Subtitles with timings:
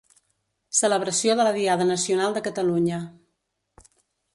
[0.77, 3.05] Celebració de la diada Nacional de Catalunya.